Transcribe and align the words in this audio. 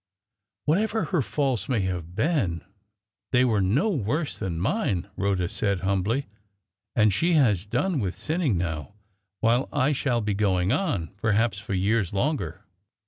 "Whatever 0.65 1.03
her 1.03 1.21
faults 1.21 1.69
may 1.69 1.81
have 1.81 2.15
been, 2.15 2.63
they 3.31 3.45
were 3.45 3.61
no 3.61 3.89
worse 3.89 4.39
than 4.39 4.59
mine," 4.59 5.07
Rhoda 5.15 5.47
said, 5.47 5.81
humbly; 5.81 6.25
"and 6.95 7.13
she 7.13 7.33
has 7.33 7.67
done 7.67 7.99
with 7.99 8.15
sinning 8.15 8.57
now, 8.57 8.95
while 9.41 9.69
I 9.71 9.91
shall 9.91 10.21
be 10.21 10.33
going 10.33 10.71
on 10.71 11.11
perhaps 11.17 11.59
for 11.59 11.75
years 11.75 12.13
longer." 12.13 12.65